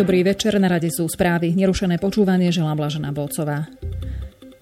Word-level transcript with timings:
Dobrý 0.00 0.24
večer, 0.24 0.56
na 0.56 0.64
rade 0.64 0.88
sú 0.88 1.04
správy. 1.12 1.52
Nerušené 1.52 2.00
počúvanie 2.00 2.48
želá 2.48 2.72
Blažená 2.72 3.12
Bolcová. 3.12 3.68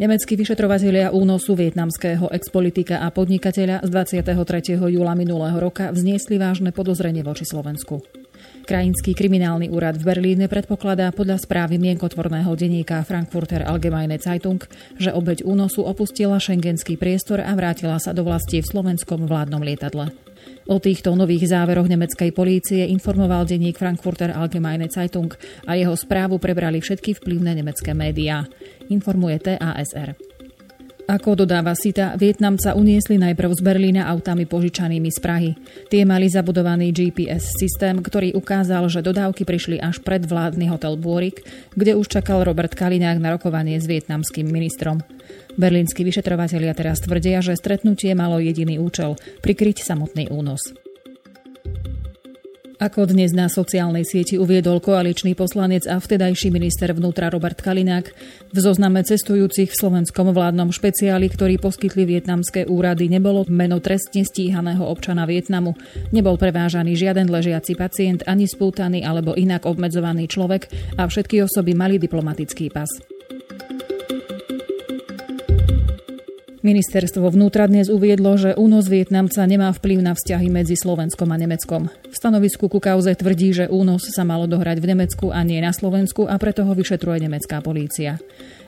Nemeckí 0.03 0.35
vyšetrovatelia 0.35 1.15
únosu 1.15 1.55
vietnamského 1.55 2.27
expolitika 2.35 3.07
a 3.07 3.15
podnikateľa 3.15 3.87
z 3.87 3.89
23. 4.35 4.35
júla 4.75 5.15
minulého 5.15 5.55
roka 5.63 5.95
vzniesli 5.95 6.43
vážne 6.43 6.75
podozrenie 6.75 7.23
voči 7.23 7.47
Slovensku. 7.47 8.03
Krajinský 8.67 9.15
kriminálny 9.15 9.71
úrad 9.71 9.95
v 10.03 10.11
Berlíne 10.11 10.51
predpokladá 10.51 11.15
podľa 11.15 11.39
správy 11.39 11.79
mienkotvorného 11.79 12.51
denníka 12.59 13.07
Frankfurter 13.07 13.63
Allgemeine 13.63 14.19
Zeitung, 14.19 14.59
že 14.99 15.15
obeď 15.15 15.47
únosu 15.47 15.87
opustila 15.87 16.43
šengenský 16.43 16.99
priestor 16.99 17.47
a 17.47 17.55
vrátila 17.55 18.03
sa 18.03 18.11
do 18.11 18.27
vlasti 18.27 18.59
v 18.59 18.67
slovenskom 18.75 19.31
vládnom 19.31 19.63
lietadle. 19.63 20.11
O 20.69 20.77
týchto 20.77 21.17
nových 21.17 21.49
záveroch 21.49 21.89
nemeckej 21.89 22.29
polície 22.37 22.85
informoval 22.93 23.49
denník 23.49 23.81
Frankfurter 23.81 24.37
Allgemeine 24.37 24.93
Zeitung 24.93 25.33
a 25.65 25.73
jeho 25.73 25.97
správu 25.97 26.37
prebrali 26.37 26.85
všetky 26.85 27.17
vplyvné 27.17 27.57
nemecké 27.57 27.97
médiá. 27.97 28.45
Informuje 28.93 29.41
TASR. 29.41 30.28
Ako 31.09 31.41
dodáva 31.41 31.73
Sita, 31.73 32.21
Vietnamca 32.21 32.77
uniesli 32.77 33.17
najprv 33.17 33.57
z 33.57 33.65
Berlína 33.65 34.13
autami 34.13 34.45
požičanými 34.45 35.09
z 35.09 35.19
Prahy. 35.25 35.51
Tie 35.89 36.05
mali 36.05 36.29
zabudovaný 36.29 36.93
GPS 36.93 37.49
systém, 37.57 37.97
ktorý 38.05 38.37
ukázal, 38.37 38.93
že 38.93 39.01
dodávky 39.01 39.49
prišli 39.49 39.81
až 39.81 40.05
pred 40.05 40.29
vládny 40.29 40.69
hotel 40.69 41.01
Bôrik, 41.01 41.41
kde 41.73 41.97
už 41.97 42.13
čakal 42.13 42.45
Robert 42.45 42.77
Kalinák 42.77 43.25
na 43.25 43.33
rokovanie 43.33 43.81
s 43.81 43.89
vietnamským 43.89 44.53
ministrom. 44.53 45.01
Berlínsky 45.57 46.05
vyšetrovatelia 46.05 46.77
teraz 46.77 47.01
tvrdia, 47.01 47.41
že 47.41 47.57
stretnutie 47.57 48.13
malo 48.13 48.37
jediný 48.37 48.77
účel– 48.77 49.17
prikryť 49.45 49.81
samotný 49.81 50.29
únos. 50.29 50.88
Ako 52.79 53.11
dnes 53.11 53.35
na 53.35 53.51
sociálnej 53.51 54.07
sieti 54.07 54.39
uviedol 54.39 54.79
koaličný 54.79 55.35
poslanec 55.35 55.83
a 55.91 55.99
vtedajší 55.99 56.55
minister 56.55 56.95
vnútra 56.95 57.27
Robert 57.27 57.59
Kalinák, 57.59 58.07
v 58.55 58.59
zozname 58.63 59.03
cestujúcich 59.03 59.75
v 59.75 59.79
slovenskom 59.83 60.31
vládnom 60.31 60.71
špeciáli, 60.71 61.27
ktorý 61.27 61.59
poskytli 61.59 62.07
vietnamské 62.07 62.71
úrady, 62.71 63.11
nebolo 63.11 63.43
meno 63.51 63.83
trestne 63.83 64.23
stíhaného 64.23 64.87
občana 64.87 65.27
Vietnamu. 65.27 65.75
Nebol 66.15 66.39
prevážaný 66.39 66.95
žiaden 66.95 67.27
ležiaci 67.27 67.75
pacient, 67.75 68.23
ani 68.31 68.47
spútaný 68.47 69.03
alebo 69.03 69.35
inak 69.35 69.67
obmedzovaný 69.67 70.31
človek 70.31 70.71
a 70.95 71.11
všetky 71.11 71.43
osoby 71.43 71.75
mali 71.75 71.99
diplomatický 71.99 72.71
pas. 72.71 72.87
Ministerstvo 76.69 77.33
vnútra 77.33 77.65
dnes 77.65 77.89
uviedlo, 77.89 78.37
že 78.37 78.53
únos 78.53 78.93
Vietnamca 78.93 79.41
nemá 79.49 79.73
vplyv 79.73 80.05
na 80.05 80.13
vzťahy 80.13 80.53
medzi 80.53 80.77
Slovenskom 80.77 81.33
a 81.33 81.41
Nemeckom. 81.41 81.89
V 81.89 82.13
stanovisku 82.13 82.69
ku 82.69 82.77
kauze 82.77 83.09
tvrdí, 83.17 83.57
že 83.57 83.73
únos 83.73 84.05
sa 84.13 84.21
malo 84.21 84.45
dohrať 84.45 84.77
v 84.77 84.93
Nemecku 84.93 85.33
a 85.33 85.41
nie 85.49 85.65
na 85.65 85.73
Slovensku 85.73 86.29
a 86.29 86.37
preto 86.37 86.69
ho 86.69 86.77
vyšetruje 86.77 87.25
nemecká 87.25 87.65
polícia. 87.65 88.21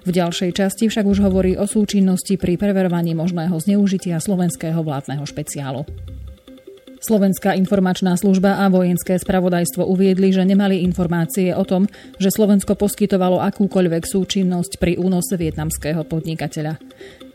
V 0.09 0.17
ďalšej 0.17 0.51
časti 0.57 0.89
však 0.89 1.05
už 1.05 1.21
hovorí 1.21 1.61
o 1.61 1.69
súčinnosti 1.69 2.41
pri 2.41 2.57
preverovaní 2.57 3.13
možného 3.13 3.61
zneužitia 3.61 4.17
slovenského 4.17 4.81
vládneho 4.81 5.29
špeciálu. 5.29 5.85
Slovenská 7.01 7.57
informačná 7.57 8.13
služba 8.13 8.61
a 8.61 8.69
vojenské 8.69 9.17
spravodajstvo 9.17 9.89
uviedli, 9.89 10.37
že 10.37 10.45
nemali 10.45 10.85
informácie 10.85 11.57
o 11.57 11.65
tom, 11.65 11.89
že 12.21 12.29
Slovensko 12.29 12.77
poskytovalo 12.77 13.41
akúkoľvek 13.41 14.05
súčinnosť 14.05 14.77
pri 14.77 15.01
únose 15.01 15.41
vietnamského 15.41 16.05
podnikateľa. 16.05 16.77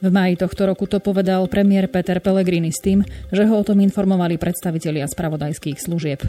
V 0.06 0.08
maji 0.14 0.38
tohto 0.38 0.70
roku 0.70 0.86
to 0.86 1.02
povedal 1.02 1.50
premiér 1.50 1.90
Peter 1.90 2.22
Pellegrini 2.22 2.70
s 2.70 2.78
tým, 2.78 3.02
že 3.34 3.42
ho 3.50 3.58
o 3.58 3.66
tom 3.66 3.82
informovali 3.82 4.38
predstavitelia 4.38 5.10
spravodajských 5.10 5.82
služieb. 5.82 6.22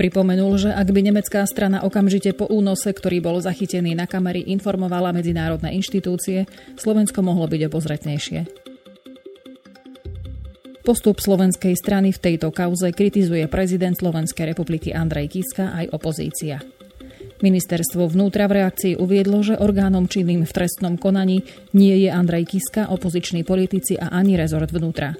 Pripomenul, 0.00 0.56
že 0.56 0.72
ak 0.72 0.92
by 0.92 1.00
nemecká 1.12 1.44
strana 1.44 1.84
okamžite 1.84 2.32
po 2.32 2.48
únose, 2.48 2.88
ktorý 2.88 3.20
bol 3.20 3.36
zachytený 3.40 3.92
na 3.92 4.08
kamery, 4.08 4.44
informovala 4.48 5.12
medzinárodné 5.12 5.76
inštitúcie, 5.76 6.48
Slovensko 6.80 7.20
mohlo 7.20 7.44
byť 7.48 7.60
obozretnejšie. 7.68 8.65
Postup 10.86 11.18
slovenskej 11.18 11.74
strany 11.74 12.14
v 12.14 12.22
tejto 12.22 12.54
kauze 12.54 12.94
kritizuje 12.94 13.50
prezident 13.50 13.98
Slovenskej 13.98 14.54
republiky 14.54 14.94
Andrej 14.94 15.34
Kiska 15.34 15.74
aj 15.74 15.90
opozícia. 15.90 16.62
Ministerstvo 17.42 18.06
vnútra 18.06 18.46
v 18.46 18.62
reakcii 18.62 18.94
uviedlo, 18.94 19.42
že 19.42 19.58
orgánom 19.58 20.06
činným 20.06 20.46
v 20.46 20.54
trestnom 20.54 20.94
konaní 20.94 21.42
nie 21.74 22.06
je 22.06 22.14
Andrej 22.14 22.54
Kiska, 22.54 22.86
opoziční 22.94 23.42
politici 23.42 23.98
a 23.98 24.14
ani 24.14 24.38
rezort 24.38 24.70
vnútra. 24.70 25.18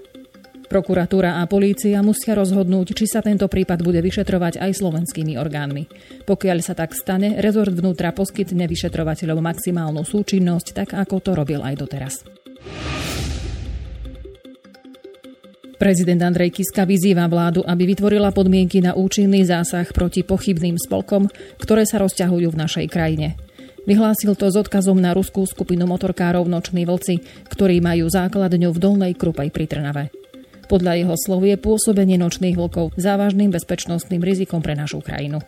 Prokuratúra 0.71 1.43
a 1.43 1.51
polícia 1.51 1.99
musia 1.99 2.39
rozhodnúť, 2.39 2.95
či 2.95 3.11
sa 3.11 3.19
tento 3.19 3.51
prípad 3.51 3.83
bude 3.83 3.99
vyšetrovať 4.07 4.63
aj 4.63 4.71
slovenskými 4.71 5.35
orgánmi. 5.35 5.91
Pokiaľ 6.31 6.63
sa 6.63 6.79
tak 6.79 6.95
stane, 6.95 7.43
rezort 7.43 7.75
vnútra 7.75 8.15
poskytne 8.15 8.71
vyšetrovateľom 8.71 9.43
maximálnu 9.43 10.07
súčinnosť, 10.07 10.67
tak 10.79 10.89
ako 10.95 11.19
to 11.19 11.31
robil 11.35 11.59
aj 11.67 11.75
doteraz. 11.75 12.23
Prezident 15.77 16.25
Andrej 16.25 16.57
Kiska 16.57 16.89
vyzýva 16.89 17.29
vládu, 17.29 17.61
aby 17.61 17.93
vytvorila 17.93 18.33
podmienky 18.33 18.81
na 18.81 18.97
účinný 18.97 19.45
zásah 19.45 19.85
proti 19.93 20.25
pochybným 20.25 20.81
spolkom, 20.81 21.29
ktoré 21.61 21.85
sa 21.85 22.01
rozťahujú 22.01 22.49
v 22.49 22.61
našej 22.61 22.87
krajine. 22.89 23.37
Vyhlásil 23.85 24.35
to 24.35 24.49
s 24.51 24.57
odkazom 24.57 24.99
na 24.99 25.13
ruskú 25.13 25.45
skupinu 25.45 25.85
motorkárov 25.85 26.49
Noční 26.49 26.89
vlci, 26.89 27.23
ktorí 27.53 27.85
majú 27.85 28.09
základňu 28.09 28.73
v 28.73 28.79
Dolnej 28.83 29.13
Krupej 29.15 29.53
pri 29.53 29.69
Trnave. 29.69 30.05
Podľa 30.67 30.99
jeho 30.99 31.15
slov 31.15 31.47
je 31.47 31.55
pôsobenie 31.55 32.19
nočných 32.19 32.59
vlkov 32.59 32.99
závažným 32.99 33.55
bezpečnostným 33.55 34.19
rizikom 34.19 34.59
pre 34.65 34.75
našu 34.75 34.99
krajinu. 34.99 35.39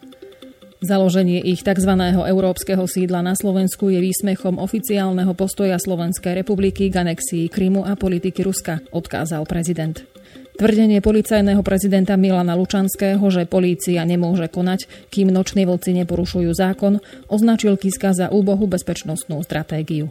Založenie 0.79 1.43
ich 1.43 1.67
tzv. 1.67 1.91
európskeho 2.07 2.87
sídla 2.87 3.19
na 3.19 3.35
Slovensku 3.35 3.91
je 3.91 3.99
výsmechom 3.99 4.63
oficiálneho 4.63 5.35
postoja 5.35 5.75
Slovenskej 5.75 6.39
republiky 6.39 6.87
k 6.87 7.03
anexii 7.03 7.51
Krymu 7.51 7.83
a 7.83 7.99
politiky 7.99 8.47
Ruska, 8.47 8.79
odkázal 8.95 9.43
prezident. 9.43 10.07
Tvrdenie 10.55 11.03
policajného 11.03 11.63
prezidenta 11.67 12.15
Milana 12.15 12.55
Lučanského, 12.55 13.23
že 13.27 13.51
polícia 13.51 14.07
nemôže 14.07 14.47
konať, 14.47 15.11
kým 15.11 15.35
noční 15.35 15.67
vlci 15.67 15.99
neporušujú 16.03 16.51
zákon, 16.55 17.03
označil 17.27 17.75
Kiska 17.75 18.15
za 18.15 18.31
úbohu 18.31 18.71
bezpečnostnú 18.71 19.43
stratégiu. 19.43 20.11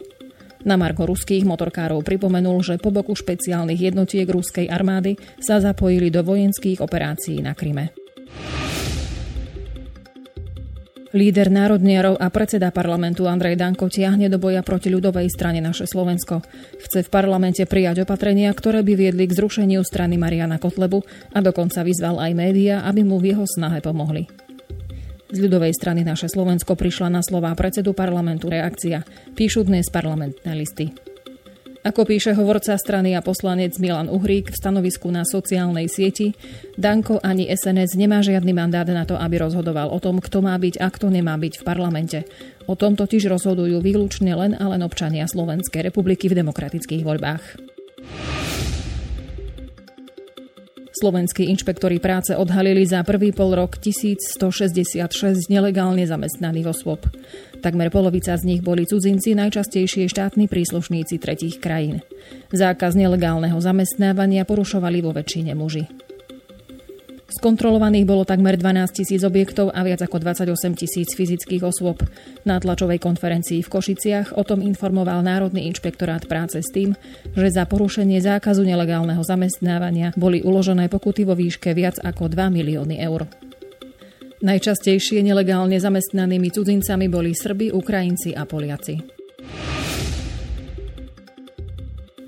Na 0.68 0.76
marko 0.76 1.08
ruských 1.08 1.48
motorkárov 1.48 2.04
pripomenul, 2.04 2.60
že 2.60 2.76
po 2.76 2.92
boku 2.92 3.16
špeciálnych 3.16 3.88
jednotiek 3.92 4.28
ruskej 4.28 4.68
armády 4.68 5.16
sa 5.40 5.64
zapojili 5.64 6.12
do 6.12 6.20
vojenských 6.20 6.84
operácií 6.84 7.40
na 7.40 7.56
Kryme. 7.56 7.96
Líder 11.08 11.48
národniarov 11.48 12.20
a 12.20 12.28
predseda 12.28 12.68
parlamentu 12.68 13.24
Andrej 13.24 13.56
Danko 13.56 13.88
tiahne 13.88 14.28
do 14.28 14.36
boja 14.36 14.60
proti 14.60 14.92
ľudovej 14.92 15.32
strane 15.32 15.56
naše 15.56 15.88
Slovensko. 15.88 16.44
Chce 16.84 17.00
v 17.00 17.08
parlamente 17.08 17.64
prijať 17.64 18.04
opatrenia, 18.04 18.52
ktoré 18.52 18.84
by 18.84 18.92
viedli 18.92 19.24
k 19.24 19.32
zrušeniu 19.32 19.80
strany 19.88 20.20
Mariana 20.20 20.60
Kotlebu 20.60 21.00
a 21.32 21.40
dokonca 21.40 21.80
vyzval 21.80 22.20
aj 22.20 22.32
médiá, 22.36 22.84
aby 22.84 23.08
mu 23.08 23.16
v 23.16 23.32
jeho 23.32 23.48
snahe 23.48 23.80
pomohli. 23.80 24.28
Z 25.32 25.38
ľudovej 25.40 25.72
strany 25.72 26.04
naše 26.04 26.28
Slovensko 26.28 26.76
prišla 26.76 27.08
na 27.08 27.24
slová 27.24 27.56
predsedu 27.56 27.96
parlamentu 27.96 28.52
reakcia. 28.52 29.00
Píšu 29.32 29.64
dnes 29.64 29.88
parlamentné 29.88 30.52
listy. 30.52 30.92
Ako 31.86 32.02
píše 32.02 32.34
hovorca 32.34 32.74
strany 32.74 33.14
a 33.14 33.22
poslanec 33.22 33.78
Milan 33.78 34.10
Uhrík 34.10 34.50
v 34.50 34.58
stanovisku 34.58 35.06
na 35.14 35.22
sociálnej 35.22 35.86
sieti, 35.86 36.34
Danko 36.74 37.22
ani 37.22 37.46
SNS 37.46 37.94
nemá 37.94 38.18
žiadny 38.18 38.50
mandát 38.50 38.86
na 38.90 39.06
to, 39.06 39.14
aby 39.14 39.38
rozhodoval 39.38 39.94
o 39.94 40.02
tom, 40.02 40.18
kto 40.18 40.42
má 40.42 40.58
byť 40.58 40.82
a 40.82 40.90
kto 40.90 41.06
nemá 41.06 41.38
byť 41.38 41.62
v 41.62 41.66
parlamente. 41.66 42.18
O 42.66 42.74
tom 42.74 42.98
totiž 42.98 43.30
rozhodujú 43.30 43.78
výlučne 43.78 44.34
len 44.34 44.58
a 44.58 44.66
len 44.74 44.82
občania 44.82 45.30
Slovenskej 45.30 45.86
republiky 45.86 46.26
v 46.26 46.42
demokratických 46.42 47.06
voľbách. 47.06 47.42
Slovenskí 50.94 51.44
inšpektori 51.52 52.00
práce 52.00 52.32
odhalili 52.32 52.88
za 52.88 53.04
prvý 53.04 53.30
pol 53.30 53.52
rok 53.52 53.76
1166 53.76 55.52
nelegálne 55.52 56.08
zamestnaných 56.08 56.72
osôb. 56.72 57.04
Takmer 57.60 57.92
polovica 57.92 58.32
z 58.38 58.46
nich 58.46 58.62
boli 58.64 58.88
cudzinci, 58.88 59.36
najčastejšie 59.36 60.08
štátni 60.08 60.48
príslušníci 60.48 61.20
tretích 61.20 61.60
krajín. 61.60 62.00
Zákaz 62.54 62.96
nelegálneho 62.96 63.58
zamestnávania 63.60 64.48
porušovali 64.48 65.04
vo 65.04 65.12
väčšine 65.12 65.52
muži. 65.52 66.07
Skontrolovaných 67.28 68.08
bolo 68.08 68.24
takmer 68.24 68.56
12 68.56 69.04
tisíc 69.04 69.20
objektov 69.20 69.68
a 69.76 69.84
viac 69.84 70.00
ako 70.00 70.16
28 70.16 70.48
tisíc 70.72 71.12
fyzických 71.12 71.60
osôb. 71.60 72.00
Na 72.48 72.56
tlačovej 72.56 72.96
konferencii 72.96 73.60
v 73.60 73.68
Košiciach 73.68 74.32
o 74.32 74.42
tom 74.48 74.64
informoval 74.64 75.20
Národný 75.20 75.68
inšpektorát 75.68 76.24
práce 76.24 76.64
s 76.64 76.72
tým, 76.72 76.96
že 77.36 77.52
za 77.52 77.68
porušenie 77.68 78.16
zákazu 78.24 78.64
nelegálneho 78.64 79.20
zamestnávania 79.20 80.16
boli 80.16 80.40
uložené 80.40 80.88
pokuty 80.88 81.28
vo 81.28 81.36
výške 81.36 81.76
viac 81.76 82.00
ako 82.00 82.32
2 82.32 82.48
milióny 82.48 82.96
eur. 82.96 83.28
Najčastejšie 84.40 85.20
nelegálne 85.20 85.76
zamestnanými 85.76 86.48
cudzincami 86.48 87.12
boli 87.12 87.36
Srby, 87.36 87.76
Ukrajinci 87.76 88.32
a 88.32 88.48
Poliaci. 88.48 89.17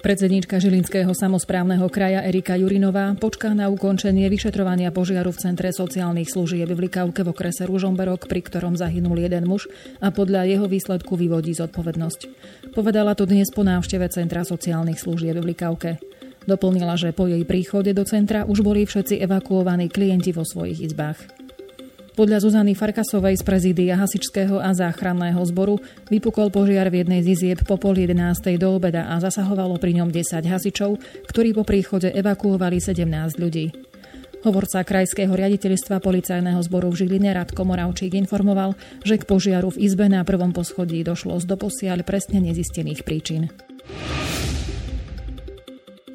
Predsednička 0.01 0.57
Žilinského 0.57 1.13
samozprávneho 1.13 1.85
kraja 1.93 2.25
Erika 2.25 2.57
Jurinová 2.57 3.13
počká 3.21 3.53
na 3.53 3.69
ukončenie 3.69 4.33
vyšetrovania 4.33 4.89
požiaru 4.89 5.29
v 5.29 5.45
Centre 5.45 5.69
sociálnych 5.77 6.33
služieb 6.33 6.73
v 6.73 6.89
Likavke 6.89 7.21
v 7.21 7.29
okrese 7.29 7.69
Ružomberok, 7.69 8.25
pri 8.25 8.41
ktorom 8.41 8.81
zahynul 8.81 9.21
jeden 9.21 9.45
muž 9.45 9.69
a 10.01 10.09
podľa 10.09 10.49
jeho 10.49 10.65
výsledku 10.65 11.21
vyvodí 11.21 11.53
zodpovednosť. 11.53 12.21
Povedala 12.73 13.13
to 13.13 13.29
dnes 13.29 13.53
po 13.53 13.61
návšteve 13.61 14.09
Centra 14.09 14.41
sociálnych 14.41 14.97
služieb 14.97 15.37
v 15.37 15.53
Likavke. 15.53 16.01
Doplnila, 16.49 16.97
že 16.97 17.13
po 17.13 17.29
jej 17.29 17.45
príchode 17.45 17.93
do 17.93 18.09
centra 18.09 18.49
už 18.49 18.65
boli 18.65 18.89
všetci 18.89 19.21
evakuovaní 19.21 19.93
klienti 19.93 20.33
vo 20.33 20.49
svojich 20.49 20.81
izbách. 20.81 21.40
Podľa 22.21 22.45
Zuzany 22.45 22.77
Farkasovej 22.77 23.41
z 23.41 23.45
prezídia 23.49 23.97
Hasičského 23.97 24.61
a 24.61 24.77
záchranného 24.77 25.41
zboru 25.49 25.81
vypukol 26.13 26.53
požiar 26.53 26.93
v 26.93 27.01
jednej 27.01 27.25
z 27.25 27.33
izieb 27.33 27.65
po 27.65 27.81
pol 27.81 27.97
11. 27.97 28.61
do 28.61 28.77
obeda 28.77 29.09
a 29.09 29.17
zasahovalo 29.25 29.81
pri 29.81 29.97
ňom 29.97 30.13
10 30.13 30.45
hasičov, 30.45 31.01
ktorí 31.33 31.57
po 31.57 31.65
príchode 31.65 32.13
evakuovali 32.13 32.77
17 32.77 33.09
ľudí. 33.41 33.73
Hovorca 34.45 34.85
krajského 34.85 35.33
riaditeľstva 35.33 35.97
policajného 36.05 36.61
zboru 36.61 36.93
v 36.93 37.09
Žiline 37.09 37.33
Radko 37.33 37.65
Moravčík 37.65 38.13
informoval, 38.13 38.77
že 39.01 39.17
k 39.17 39.25
požiaru 39.25 39.73
v 39.73 39.89
izbe 39.89 40.05
na 40.13 40.21
prvom 40.21 40.53
poschodí 40.53 41.01
došlo 41.01 41.41
z 41.41 41.49
doposiaľ 41.49 42.05
presne 42.05 42.45
nezistených 42.45 43.01
príčin. 43.01 43.49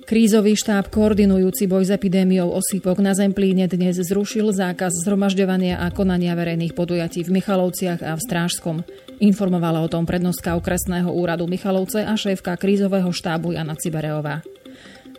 Krízový 0.06 0.54
štáb 0.54 0.94
koordinujúci 0.94 1.66
boj 1.66 1.90
s 1.90 1.92
epidémiou 1.98 2.54
osýpok 2.54 3.02
na 3.02 3.18
Zemplíne 3.18 3.66
dnes 3.66 3.98
zrušil 3.98 4.54
zákaz 4.54 5.02
zhromažďovania 5.02 5.82
a 5.82 5.90
konania 5.90 6.38
verejných 6.38 6.78
podujatí 6.78 7.26
v 7.26 7.42
Michalovciach 7.42 8.06
a 8.06 8.14
v 8.14 8.22
Strážskom. 8.22 8.86
Informovala 9.18 9.82
o 9.82 9.90
tom 9.90 10.06
prednostka 10.06 10.54
okresného 10.62 11.10
úradu 11.10 11.50
Michalovce 11.50 12.06
a 12.06 12.14
šéfka 12.14 12.54
krízového 12.54 13.10
štábu 13.10 13.58
Jana 13.58 13.74
Cibereová. 13.74 14.46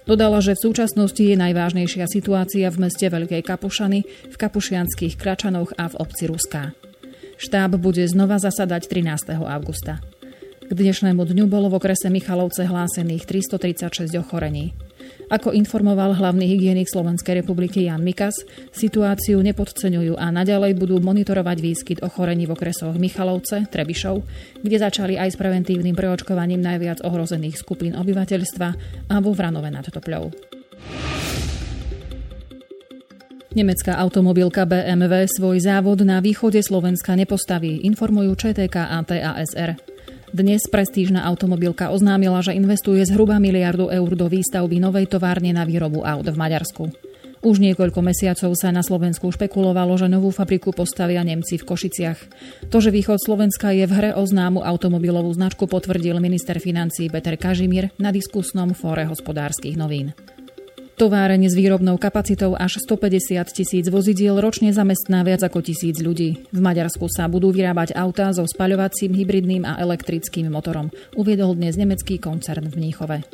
Dodala, 0.06 0.38
že 0.38 0.54
v 0.54 0.70
súčasnosti 0.70 1.18
je 1.18 1.34
najvážnejšia 1.34 2.06
situácia 2.06 2.70
v 2.70 2.86
meste 2.86 3.10
Veľkej 3.10 3.42
Kapušany, 3.42 4.06
v 4.06 4.36
Kapušianských 4.38 5.18
Kračanoch 5.18 5.74
a 5.74 5.90
v 5.90 5.98
obci 5.98 6.30
Ruská. 6.30 6.78
Štáb 7.42 7.74
bude 7.74 8.06
znova 8.06 8.38
zasadať 8.38 8.86
13. 8.86 9.34
augusta. 9.34 9.98
K 10.66 10.74
dnešnému 10.74 11.22
dňu 11.22 11.46
bolo 11.46 11.70
v 11.70 11.78
okrese 11.78 12.10
Michalovce 12.10 12.66
hlásených 12.66 13.22
336 13.22 14.18
ochorení. 14.18 14.74
Ako 15.30 15.54
informoval 15.54 16.18
hlavný 16.18 16.42
hygienik 16.50 16.90
Slovenskej 16.90 17.38
republiky 17.38 17.86
Jan 17.86 18.02
Mikas, 18.02 18.34
situáciu 18.74 19.38
nepodceňujú 19.46 20.18
a 20.18 20.26
naďalej 20.34 20.74
budú 20.74 20.98
monitorovať 20.98 21.56
výskyt 21.62 21.98
ochorení 22.02 22.50
v 22.50 22.58
okresoch 22.58 22.98
Michalovce, 22.98 23.70
Trebišov, 23.70 24.26
kde 24.66 24.76
začali 24.82 25.14
aj 25.14 25.34
s 25.34 25.36
preventívnym 25.38 25.94
preočkovaním 25.94 26.58
najviac 26.58 26.98
ohrozených 27.06 27.62
skupín 27.62 27.94
obyvateľstva 27.94 28.68
a 29.06 29.14
vo 29.22 29.30
Vranove 29.38 29.70
nad 29.70 29.86
Topľou. 29.86 30.34
Nemecká 33.54 34.02
automobilka 34.02 34.66
BMW 34.66 35.30
svoj 35.30 35.62
závod 35.62 36.02
na 36.02 36.18
východe 36.18 36.58
Slovenska 36.58 37.14
nepostaví, 37.14 37.86
informujú 37.86 38.34
ČTK 38.34 38.76
a 38.82 38.98
TASR. 39.06 39.95
Dnes 40.36 40.68
prestížna 40.68 41.24
automobilka 41.24 41.88
oznámila, 41.88 42.44
že 42.44 42.52
investuje 42.52 43.00
zhruba 43.08 43.40
miliardu 43.40 43.88
eur 43.88 44.12
do 44.12 44.28
výstavby 44.28 44.76
novej 44.76 45.08
továrne 45.08 45.48
na 45.48 45.64
výrobu 45.64 46.04
aut 46.04 46.28
v 46.28 46.36
Maďarsku. 46.36 46.92
Už 47.40 47.56
niekoľko 47.56 48.04
mesiacov 48.04 48.52
sa 48.52 48.68
na 48.68 48.84
Slovensku 48.84 49.32
špekulovalo, 49.32 49.96
že 49.96 50.12
novú 50.12 50.28
fabriku 50.28 50.76
postavia 50.76 51.24
Nemci 51.24 51.56
v 51.56 51.64
Košiciach. 51.64 52.20
To, 52.68 52.76
že 52.84 52.92
východ 52.92 53.16
Slovenska 53.16 53.72
je 53.72 53.88
v 53.88 53.96
hre 53.96 54.10
o 54.12 54.28
známu 54.28 54.60
automobilovú 54.60 55.32
značku, 55.32 55.64
potvrdil 55.64 56.20
minister 56.20 56.60
financí 56.60 57.08
Peter 57.08 57.40
Kažimír 57.40 57.96
na 57.96 58.12
diskusnom 58.12 58.76
fóre 58.76 59.08
hospodárskych 59.08 59.80
novín. 59.80 60.12
Továreň 60.96 61.52
s 61.52 61.54
výrobnou 61.54 62.00
kapacitou 62.00 62.56
až 62.56 62.80
150 62.80 63.44
tisíc 63.52 63.84
vozidiel 63.92 64.40
ročne 64.40 64.72
zamestná 64.72 65.20
viac 65.28 65.44
ako 65.44 65.60
tisíc 65.60 66.00
ľudí. 66.00 66.48
V 66.48 66.60
Maďarsku 66.64 67.04
sa 67.12 67.28
budú 67.28 67.52
vyrábať 67.52 67.92
autá 67.92 68.32
so 68.32 68.48
spaľovacím, 68.48 69.12
hybridným 69.12 69.68
a 69.68 69.76
elektrickým 69.76 70.48
motorom, 70.48 70.88
uviedol 71.12 71.52
dnes 71.52 71.76
nemecký 71.76 72.16
koncern 72.16 72.72
v 72.72 72.80
Mníchove. 72.80 73.28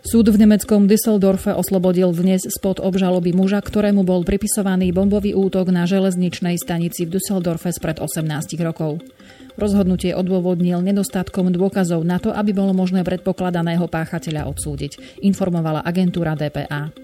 Súd 0.00 0.32
v 0.32 0.40
nemeckom 0.40 0.88
Düsseldorfe 0.88 1.52
oslobodil 1.52 2.08
dnes 2.16 2.48
spod 2.48 2.80
obžaloby 2.80 3.36
muža, 3.36 3.60
ktorému 3.60 4.00
bol 4.00 4.24
pripisovaný 4.24 4.96
bombový 4.96 5.36
útok 5.36 5.68
na 5.68 5.84
železničnej 5.84 6.56
stanici 6.56 7.04
v 7.04 7.20
Düsseldorfe 7.20 7.68
spred 7.68 8.00
18 8.00 8.24
rokov. 8.64 9.04
Rozhodnutie 9.60 10.16
odôvodnil 10.16 10.80
nedostatkom 10.80 11.52
dôkazov 11.52 12.00
na 12.08 12.16
to, 12.16 12.32
aby 12.32 12.56
bolo 12.56 12.72
možné 12.72 13.04
predpokladaného 13.04 13.84
páchateľa 13.92 14.48
odsúdiť, 14.48 15.20
informovala 15.20 15.84
agentúra 15.84 16.32
DPA. 16.32 16.96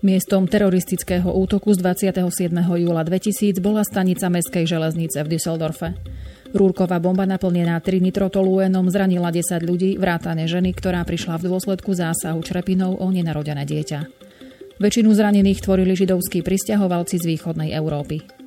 Miestom 0.00 0.48
teroristického 0.48 1.28
útoku 1.28 1.76
z 1.76 1.78
27. 1.78 2.56
júla 2.56 3.04
2000 3.04 3.60
bola 3.60 3.84
stanica 3.84 4.32
Mestskej 4.32 4.64
železnice 4.64 5.20
v 5.20 5.28
Düsseldorfe. 5.36 5.92
Rúrková 6.52 7.00
bomba 7.00 7.24
naplnená 7.24 7.80
trinitrotolúenom 7.80 8.84
zranila 8.92 9.32
10 9.32 9.64
ľudí, 9.64 9.96
vrátane 9.96 10.44
ženy, 10.44 10.76
ktorá 10.76 11.00
prišla 11.00 11.40
v 11.40 11.48
dôsledku 11.48 11.96
zásahu 11.96 12.36
črepinou 12.44 13.00
o 13.00 13.08
nenarodené 13.08 13.64
dieťa. 13.64 14.00
Väčšinu 14.76 15.16
zranených 15.16 15.64
tvorili 15.64 15.96
židovskí 15.96 16.44
pristahovalci 16.44 17.16
z 17.16 17.24
východnej 17.24 17.72
Európy. 17.72 18.41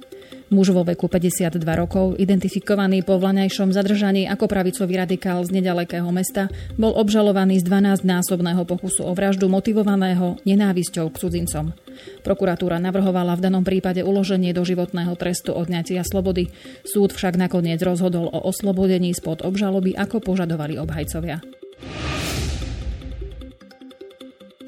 Muž 0.54 0.70
vo 0.70 0.86
veku 0.86 1.10
52 1.10 1.58
rokov, 1.74 2.22
identifikovaný 2.22 3.02
po 3.02 3.18
vlaňajšom 3.18 3.74
zadržaní 3.74 4.30
ako 4.30 4.46
pravicový 4.46 4.94
radikál 5.02 5.42
z 5.42 5.58
nedalekého 5.58 6.06
mesta, 6.14 6.54
bol 6.78 6.94
obžalovaný 6.94 7.58
z 7.58 7.66
12-násobného 7.66 8.62
pokusu 8.70 9.10
o 9.10 9.12
vraždu 9.18 9.50
motivovaného 9.50 10.38
nenávisťou 10.46 11.10
k 11.10 11.18
cudzincom. 11.18 11.74
Prokuratúra 12.22 12.78
navrhovala 12.78 13.34
v 13.34 13.44
danom 13.50 13.66
prípade 13.66 14.06
uloženie 14.06 14.54
do 14.54 14.62
životného 14.62 15.18
trestu 15.18 15.50
odňatia 15.50 16.06
slobody. 16.06 16.54
Súd 16.86 17.10
však 17.10 17.42
nakoniec 17.42 17.82
rozhodol 17.82 18.30
o 18.30 18.46
oslobodení 18.46 19.18
spod 19.18 19.42
obžaloby, 19.42 19.98
ako 19.98 20.22
požadovali 20.22 20.78
obhajcovia. 20.78 21.42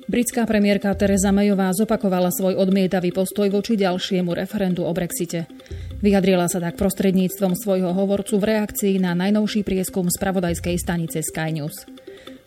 Britská 0.08 0.48
premiérka 0.48 0.96
Teresa 0.96 1.36
Mayová 1.36 1.68
zopakovala 1.76 2.32
svoj 2.32 2.56
odmietavý 2.56 3.12
postoj 3.12 3.52
voči 3.52 3.76
ďalšiemu 3.76 4.32
referendu 4.32 4.88
o 4.88 4.96
Brexite. 4.96 5.52
Vyjadrila 6.00 6.48
sa 6.48 6.64
tak 6.64 6.80
prostredníctvom 6.80 7.52
svojho 7.60 7.92
hovorcu 7.92 8.40
v 8.40 8.56
reakcii 8.56 9.04
na 9.04 9.12
najnovší 9.12 9.68
prieskum 9.68 10.08
spravodajskej 10.08 10.80
stanice 10.80 11.20
Sky 11.28 11.52
News. 11.52 11.84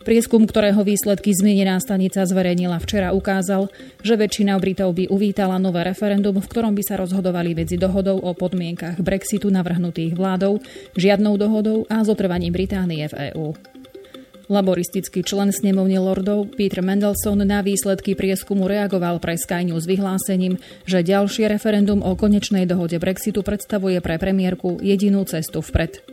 Prieskum, 0.01 0.49
ktorého 0.49 0.81
výsledky 0.81 1.29
zmienená 1.37 1.77
stanica 1.77 2.25
zverejnila 2.25 2.81
včera, 2.81 3.13
ukázal, 3.13 3.69
že 4.01 4.17
väčšina 4.17 4.57
Britov 4.57 4.97
by 4.97 5.13
uvítala 5.13 5.61
nové 5.61 5.85
referendum, 5.85 6.41
v 6.41 6.49
ktorom 6.49 6.73
by 6.73 6.81
sa 6.81 6.97
rozhodovali 6.97 7.53
medzi 7.53 7.77
dohodou 7.77 8.17
o 8.17 8.33
podmienkach 8.33 8.97
Brexitu 8.97 9.53
navrhnutých 9.53 10.17
vládou, 10.17 10.57
žiadnou 10.97 11.37
dohodou 11.37 11.85
a 11.85 12.01
zotrvaním 12.01 12.49
Británie 12.49 13.05
v 13.05 13.29
EÚ. 13.29 13.53
Laboristický 14.51 15.23
člen 15.23 15.55
snemovne 15.55 15.95
lordov 16.03 16.51
Peter 16.59 16.83
Mendelssohn 16.83 17.39
na 17.39 17.63
výsledky 17.63 18.19
prieskumu 18.19 18.67
reagoval 18.67 19.23
pre 19.23 19.39
Sky 19.39 19.63
News 19.63 19.87
vyhlásením, 19.87 20.59
že 20.83 21.07
ďalšie 21.07 21.47
referendum 21.47 22.03
o 22.03 22.19
konečnej 22.19 22.67
dohode 22.67 22.99
Brexitu 22.99 23.47
predstavuje 23.47 24.03
pre 24.03 24.19
premiérku 24.19 24.83
jedinú 24.83 25.23
cestu 25.23 25.63
vpred. 25.63 26.03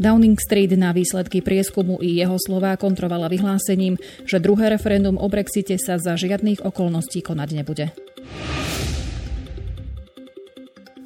Downing 0.00 0.40
Street 0.40 0.72
na 0.80 0.96
výsledky 0.96 1.44
prieskumu 1.44 2.00
i 2.00 2.16
jeho 2.16 2.40
slová 2.40 2.80
kontrovala 2.80 3.28
vyhlásením, 3.28 4.00
že 4.24 4.40
druhé 4.40 4.72
referendum 4.72 5.20
o 5.20 5.28
Brexite 5.28 5.76
sa 5.76 6.00
za 6.00 6.16
žiadnych 6.16 6.64
okolností 6.64 7.20
konať 7.20 7.48
nebude. 7.52 7.92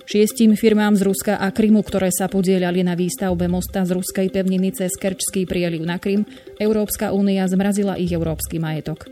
Šiestim 0.09 0.57
firmám 0.57 0.97
z 0.97 1.05
Ruska 1.05 1.37
a 1.37 1.53
Krymu, 1.53 1.85
ktoré 1.85 2.09
sa 2.09 2.33
podielali 2.33 2.81
na 2.81 2.97
výstavbe 2.97 3.45
mosta 3.45 3.85
z 3.85 3.93
ruskej 3.93 4.33
pevniny 4.33 4.73
cez 4.73 4.97
Kerčský 4.97 5.45
prieliv 5.45 5.85
na 5.85 6.00
Krym, 6.00 6.25
Európska 6.57 7.12
únia 7.12 7.45
zmrazila 7.45 8.00
ich 8.00 8.09
európsky 8.17 8.57
majetok. 8.57 9.05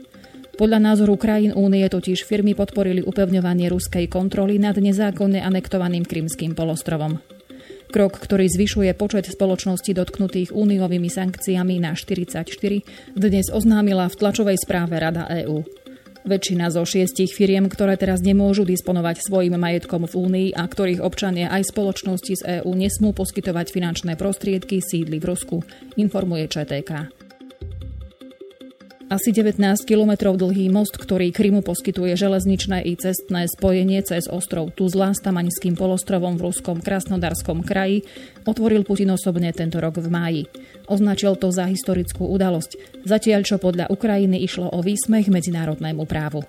Podľa 0.56 0.80
názoru 0.80 1.20
krajín 1.20 1.52
únie 1.52 1.84
totiž 1.84 2.24
firmy 2.24 2.56
podporili 2.56 3.04
upevňovanie 3.04 3.68
ruskej 3.68 4.08
kontroly 4.08 4.56
nad 4.56 4.80
nezákonne 4.80 5.44
anektovaným 5.44 6.08
krymským 6.08 6.56
polostrovom. 6.56 7.20
Krok, 7.92 8.16
ktorý 8.16 8.48
zvyšuje 8.48 8.96
počet 8.96 9.28
spoločností 9.28 9.92
dotknutých 9.92 10.56
úniovými 10.56 11.12
sankciami 11.12 11.76
na 11.76 11.92
44, 11.92 12.48
dnes 13.12 13.52
oznámila 13.52 14.08
v 14.08 14.16
tlačovej 14.16 14.56
správe 14.64 14.96
Rada 14.96 15.28
EÚ. 15.44 15.60
Väčšina 16.26 16.74
zo 16.74 16.82
šiestich 16.82 17.30
firiem, 17.30 17.70
ktoré 17.70 17.94
teraz 17.94 18.18
nemôžu 18.18 18.66
disponovať 18.66 19.22
svojim 19.22 19.54
majetkom 19.54 20.10
v 20.10 20.14
Únii 20.18 20.48
a 20.58 20.66
ktorých 20.66 20.98
občania 20.98 21.54
aj 21.54 21.70
spoločnosti 21.70 22.32
z 22.34 22.42
EÚ 22.60 22.70
nesmú 22.74 23.14
poskytovať 23.14 23.70
finančné 23.70 24.18
prostriedky, 24.18 24.82
sídli 24.82 25.22
v 25.22 25.30
Rusku, 25.30 25.62
informuje 25.94 26.50
ČTK. 26.50 27.25
Asi 29.06 29.30
19 29.30 29.62
kilometrov 29.86 30.34
dlhý 30.34 30.66
most, 30.66 30.98
ktorý 30.98 31.30
Krymu 31.30 31.62
poskytuje 31.62 32.18
železničné 32.18 32.82
i 32.82 32.98
cestné 32.98 33.46
spojenie 33.46 34.02
cez 34.02 34.26
ostrov 34.26 34.74
Tuzla 34.74 35.14
s 35.14 35.22
Tamaňským 35.22 35.78
polostrovom 35.78 36.34
v 36.34 36.50
ruskom 36.50 36.82
Krasnodarskom 36.82 37.62
kraji, 37.62 38.02
otvoril 38.50 38.82
Putin 38.82 39.14
osobne 39.14 39.54
tento 39.54 39.78
rok 39.78 40.02
v 40.02 40.10
máji. 40.10 40.42
Označil 40.90 41.38
to 41.38 41.54
za 41.54 41.70
historickú 41.70 42.26
udalosť, 42.34 43.06
zatiaľ 43.06 43.46
čo 43.46 43.62
podľa 43.62 43.94
Ukrajiny 43.94 44.42
išlo 44.42 44.74
o 44.74 44.82
výsmech 44.82 45.30
medzinárodnému 45.30 46.02
právu. 46.02 46.42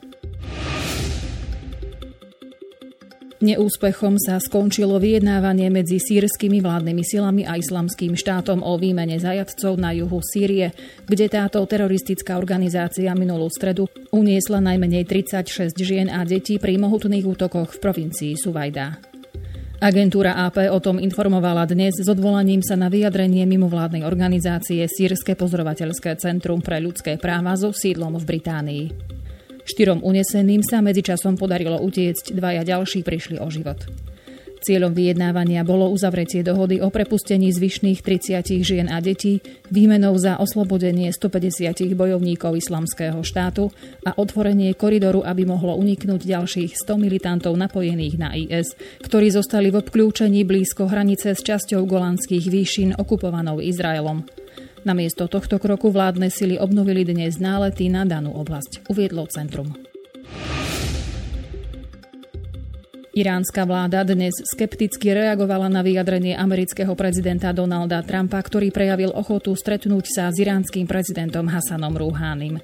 Neúspechom 3.37 4.17
sa 4.17 4.41
skončilo 4.41 4.97
vyjednávanie 4.97 5.69
medzi 5.69 6.01
sírskymi 6.01 6.57
vládnymi 6.57 7.03
silami 7.05 7.45
a 7.45 7.53
islamským 7.53 8.17
štátom 8.17 8.65
o 8.65 8.81
výmene 8.81 9.21
zajadcov 9.21 9.77
na 9.77 9.93
juhu 9.93 10.17
Sýrie, 10.25 10.73
kde 11.05 11.29
táto 11.29 11.61
teroristická 11.69 12.33
organizácia 12.41 13.13
minulú 13.13 13.45
stredu 13.53 13.85
uniesla 14.09 14.57
najmenej 14.57 15.05
36 15.05 15.77
žien 15.77 16.09
a 16.09 16.25
detí 16.25 16.57
pri 16.57 16.81
mohutných 16.81 17.29
útokoch 17.29 17.77
v 17.77 17.81
provincii 17.81 18.33
Suvajda. 18.33 19.05
Agentúra 19.85 20.33
AP 20.49 20.73
o 20.73 20.81
tom 20.81 20.97
informovala 20.97 21.69
dnes 21.69 22.01
s 22.01 22.09
odvolaním 22.09 22.65
sa 22.65 22.73
na 22.73 22.89
vyjadrenie 22.89 23.45
mimovládnej 23.45 24.01
organizácie 24.01 24.81
Sýrske 24.89 25.37
pozorovateľské 25.37 26.17
centrum 26.17 26.65
pre 26.65 26.81
ľudské 26.81 27.21
práva 27.21 27.53
so 27.53 27.69
sídlom 27.69 28.17
v 28.17 28.25
Británii. 28.25 28.85
Štyrom 29.67 29.99
uneseným 29.99 30.63
sa 30.63 30.79
medzičasom 30.79 31.35
podarilo 31.35 31.75
utiecť, 31.83 32.31
dvaja 32.31 32.63
ďalší 32.63 33.03
prišli 33.03 33.35
o 33.43 33.51
život. 33.51 33.83
Cieľom 34.57 34.95
vyjednávania 34.95 35.61
bolo 35.61 35.91
uzavretie 35.91 36.41
dohody 36.41 36.81
o 36.81 36.89
prepustení 36.89 37.53
zvyšných 37.53 38.01
30 38.01 38.63
žien 38.65 38.87
a 38.89 38.97
detí, 39.03 39.43
výmenou 39.69 40.17
za 40.17 40.41
oslobodenie 40.41 41.13
150 41.13 41.93
bojovníkov 41.93 42.57
islamského 42.57 43.21
štátu 43.21 43.69
a 44.01 44.17
otvorenie 44.17 44.73
koridoru, 44.73 45.21
aby 45.21 45.45
mohlo 45.45 45.77
uniknúť 45.77 46.25
ďalších 46.25 46.73
100 46.73 46.97
militantov 46.97 47.53
napojených 47.53 48.15
na 48.17 48.33
IS, 48.33 48.73
ktorí 49.05 49.29
zostali 49.29 49.69
v 49.69 49.83
obklúčení 49.83 50.41
blízko 50.41 50.89
hranice 50.89 51.37
s 51.37 51.43
časťou 51.43 51.85
golandských 51.85 52.49
výšin 52.49 52.89
okupovanou 52.97 53.61
Izraelom. 53.61 54.46
Namiesto 54.87 55.27
tohto 55.27 55.59
kroku 55.59 55.91
vládne 55.91 56.31
sily 56.31 56.55
obnovili 56.55 57.03
dnes 57.03 57.43
nálety 57.43 57.91
na 57.91 58.07
danú 58.07 58.31
oblasť, 58.39 58.87
uviedlo 58.87 59.27
centrum. 59.27 59.75
Iránska 63.11 63.67
vláda 63.67 64.07
dnes 64.07 64.31
skepticky 64.47 65.11
reagovala 65.11 65.67
na 65.67 65.83
vyjadrenie 65.83 66.39
amerického 66.39 66.95
prezidenta 66.95 67.51
Donalda 67.51 67.99
Trumpa, 67.99 68.39
ktorý 68.39 68.71
prejavil 68.71 69.11
ochotu 69.11 69.51
stretnúť 69.59 70.07
sa 70.07 70.31
s 70.31 70.39
iránskym 70.39 70.87
prezidentom 70.87 71.51
Hasanom 71.51 71.91
Rúhánim. 71.91 72.63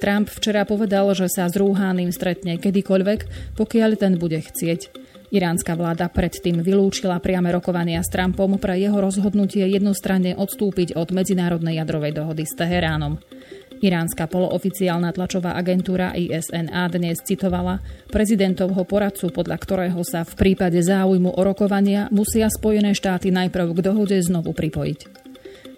Trump 0.00 0.32
včera 0.32 0.64
povedal, 0.64 1.04
že 1.12 1.28
sa 1.28 1.52
s 1.52 1.60
Rúhánim 1.60 2.16
stretne 2.16 2.56
kedykoľvek, 2.56 3.52
pokiaľ 3.60 3.90
ten 4.00 4.16
bude 4.16 4.40
chcieť. 4.40 5.04
Iránska 5.26 5.74
vláda 5.74 6.06
predtým 6.06 6.62
vylúčila 6.62 7.18
priame 7.18 7.50
rokovania 7.50 7.98
s 7.98 8.08
Trumpom 8.14 8.62
pre 8.62 8.78
jeho 8.78 8.94
rozhodnutie 9.02 9.66
jednostranne 9.66 10.38
odstúpiť 10.38 10.94
od 10.94 11.10
medzinárodnej 11.10 11.82
jadrovej 11.82 12.14
dohody 12.14 12.46
s 12.46 12.54
Teheránom. 12.54 13.18
Iránska 13.82 14.24
polooficiálna 14.30 15.12
tlačová 15.12 15.58
agentúra 15.58 16.16
ISNA 16.16 16.88
dnes 16.88 17.20
citovala 17.20 17.82
prezidentovho 18.08 18.86
poradcu, 18.88 19.28
podľa 19.28 19.56
ktorého 19.60 20.00
sa 20.06 20.24
v 20.24 20.32
prípade 20.32 20.80
záujmu 20.80 21.34
o 21.34 21.42
rokovania 21.44 22.08
musia 22.08 22.48
Spojené 22.48 22.94
štáty 22.96 23.34
najprv 23.34 23.76
k 23.76 23.84
dohode 23.84 24.16
znovu 24.22 24.56
pripojiť. 24.56 25.28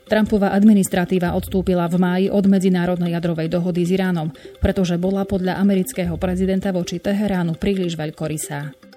Trumpova 0.08 0.56
administratíva 0.56 1.36
odstúpila 1.36 1.84
v 1.90 1.96
máji 2.00 2.26
od 2.32 2.44
medzinárodnej 2.48 3.12
jadrovej 3.12 3.52
dohody 3.52 3.84
s 3.84 3.92
Iránom, 3.92 4.32
pretože 4.56 4.96
bola 4.96 5.28
podľa 5.28 5.60
amerického 5.60 6.16
prezidenta 6.16 6.72
voči 6.72 6.96
Teheránu 6.96 7.60
príliš 7.60 7.98
veľkorysá. 7.98 8.87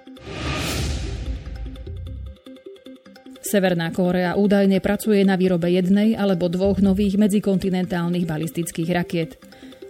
Severná 3.52 3.92
Kórea 3.92 4.32
údajne 4.32 4.80
pracuje 4.80 5.20
na 5.28 5.36
výrobe 5.36 5.68
jednej 5.68 6.16
alebo 6.16 6.48
dvoch 6.48 6.80
nových 6.80 7.20
medzikontinentálnych 7.20 8.24
balistických 8.24 8.88
rakiet. 8.96 9.36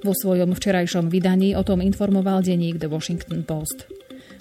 Vo 0.02 0.18
svojom 0.18 0.50
včerajšom 0.58 1.06
vydaní 1.06 1.54
o 1.54 1.62
tom 1.62 1.78
informoval 1.78 2.42
denník 2.42 2.82
The 2.82 2.90
Washington 2.90 3.46
Post. 3.46 3.86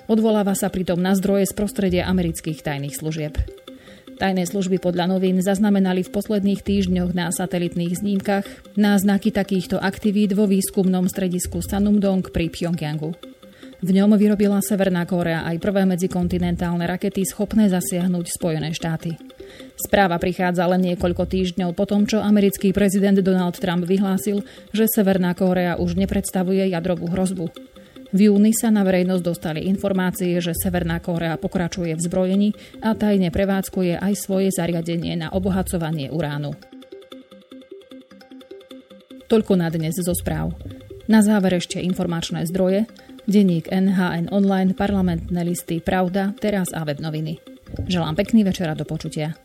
Odvoláva 0.10 0.58
sa 0.58 0.74
pritom 0.74 0.98
na 0.98 1.14
zdroje 1.14 1.46
z 1.46 1.54
prostredia 1.54 2.10
amerických 2.10 2.66
tajných 2.66 2.98
služieb. 2.98 3.38
Tajné 4.18 4.50
služby 4.50 4.82
podľa 4.82 5.14
novín 5.14 5.38
zaznamenali 5.38 6.02
v 6.02 6.14
posledných 6.18 6.66
týždňoch 6.66 7.14
na 7.14 7.30
satelitných 7.30 7.94
snímkach 8.02 8.50
náznaky 8.74 9.30
takýchto 9.30 9.78
aktivít 9.78 10.34
vo 10.34 10.50
výskumnom 10.50 11.06
stredisku 11.06 11.62
Sanumdong 11.62 12.26
pri 12.34 12.50
Pyongyangu. 12.50 13.14
V 13.82 13.98
ňom 13.98 14.14
vyrobila 14.14 14.62
Severná 14.62 15.10
Kórea 15.10 15.42
aj 15.42 15.58
prvé 15.58 15.90
medzikontinentálne 15.90 16.86
rakety 16.86 17.26
schopné 17.26 17.66
zasiahnuť 17.66 18.26
Spojené 18.30 18.78
štáty. 18.78 19.18
Správa 19.74 20.22
prichádza 20.22 20.70
len 20.70 20.94
niekoľko 20.94 21.26
týždňov 21.26 21.74
po 21.74 21.90
tom, 21.90 22.06
čo 22.06 22.22
americký 22.22 22.78
prezident 22.78 23.18
Donald 23.18 23.58
Trump 23.58 23.90
vyhlásil, 23.90 24.46
že 24.70 24.86
Severná 24.86 25.34
Kórea 25.34 25.82
už 25.82 25.98
nepredstavuje 25.98 26.70
jadrovú 26.70 27.10
hrozbu. 27.10 27.50
V 28.14 28.30
júni 28.30 28.54
sa 28.54 28.70
na 28.70 28.86
verejnosť 28.86 29.24
dostali 29.26 29.66
informácie, 29.66 30.38
že 30.38 30.54
Severná 30.54 31.02
Kórea 31.02 31.34
pokračuje 31.42 31.98
v 31.98 32.06
zbrojení 32.06 32.50
a 32.86 32.94
tajne 32.94 33.34
prevádzkuje 33.34 33.98
aj 33.98 34.14
svoje 34.14 34.54
zariadenie 34.54 35.18
na 35.18 35.34
obohacovanie 35.34 36.14
uránu. 36.14 36.54
Toľko 39.26 39.58
na 39.58 39.74
dnes 39.74 39.98
zo 39.98 40.14
správ. 40.14 40.54
Na 41.10 41.26
záver 41.26 41.58
ešte 41.58 41.82
informačné 41.82 42.46
zdroje– 42.46 42.86
Denník 43.28 43.70
NHN 43.72 44.30
Online, 44.32 44.74
parlamentné 44.74 45.44
listy 45.44 45.80
Pravda, 45.82 46.34
Teraz 46.40 46.74
a 46.74 46.84
web 46.84 47.00
noviny. 47.00 47.38
Želám 47.88 48.16
pekný 48.16 48.44
večer 48.44 48.70
a 48.70 48.74
do 48.74 48.86
počutia. 48.86 49.41